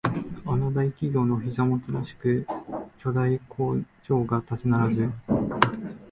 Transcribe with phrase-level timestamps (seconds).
[0.47, 2.47] あの大企業のお膝元らしく
[2.97, 3.77] 巨大工
[4.09, 5.11] 場が立ち並ぶ